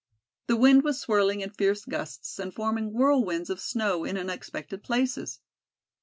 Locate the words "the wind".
0.47-0.83